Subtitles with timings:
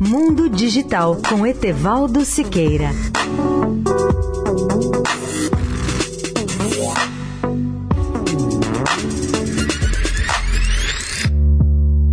[0.00, 2.90] Mundo Digital com Etevaldo Siqueira.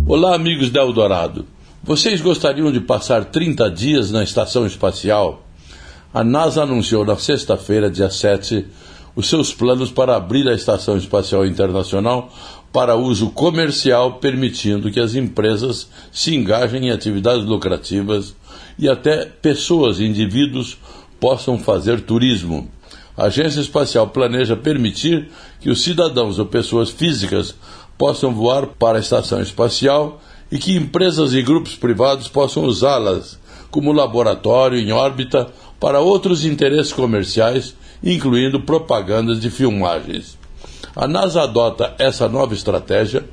[0.06, 1.46] Olá, amigos da Eldorado.
[1.82, 5.42] Vocês gostariam de passar 30 dias na estação espacial?
[6.12, 8.66] A NASA anunciou na sexta-feira, dia 7,
[9.14, 12.32] os seus planos para abrir a Estação Espacial Internacional
[12.72, 18.34] para uso comercial, permitindo que as empresas se engajem em atividades lucrativas
[18.78, 20.76] e até pessoas, indivíduos,
[21.20, 22.68] possam fazer turismo.
[23.16, 25.28] A Agência Espacial planeja permitir
[25.60, 27.54] que os cidadãos ou pessoas físicas
[27.96, 33.38] possam voar para a estação espacial e que empresas e grupos privados possam usá-las
[33.70, 35.48] como laboratório em órbita
[35.80, 40.38] para outros interesses comerciais, incluindo propagandas de filmagens.
[40.94, 43.24] A NASA adota essa nova estratégia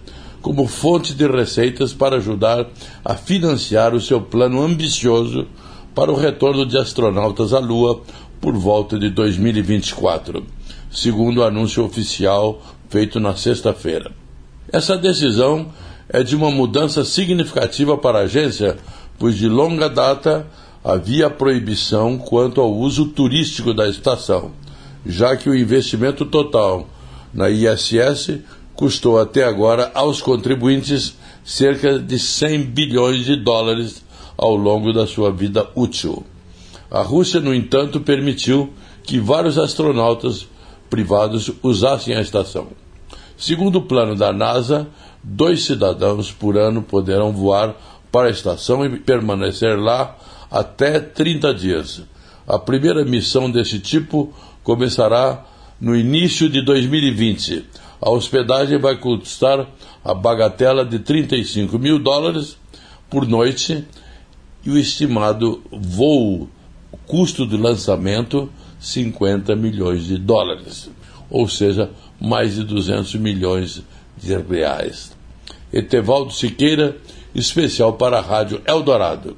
[0.41, 2.67] como fonte de receitas para ajudar
[3.05, 5.47] a financiar o seu plano ambicioso
[5.93, 8.01] para o retorno de astronautas à Lua
[8.39, 10.43] por volta de 2024,
[10.89, 14.11] segundo o anúncio oficial feito na sexta-feira.
[14.71, 15.67] Essa decisão
[16.09, 18.77] é de uma mudança significativa para a agência,
[19.19, 20.47] pois de longa data
[20.83, 24.51] havia proibição quanto ao uso turístico da estação,
[25.05, 26.87] já que o investimento total
[27.33, 28.39] na ISS
[28.75, 34.03] custou até agora aos contribuintes cerca de 100 bilhões de dólares
[34.37, 36.25] ao longo da sua vida útil.
[36.89, 40.47] A Rússia, no entanto, permitiu que vários astronautas
[40.89, 42.67] privados usassem a estação.
[43.37, 44.87] Segundo o plano da NASA,
[45.23, 47.75] dois cidadãos por ano poderão voar
[48.11, 50.17] para a estação e permanecer lá
[50.51, 52.03] até 30 dias.
[52.45, 55.45] A primeira missão desse tipo começará
[55.79, 57.65] no início de 2020.
[58.01, 59.65] A hospedagem vai custar
[60.03, 62.57] a bagatela de 35 mil dólares
[63.09, 63.85] por noite
[64.65, 66.49] e o estimado voo,
[67.07, 70.89] custo de lançamento, 50 milhões de dólares,
[71.29, 73.81] ou seja, mais de 200 milhões
[74.17, 75.15] de reais.
[75.71, 76.97] Etevaldo Siqueira,
[77.33, 79.37] especial para a Rádio Eldorado.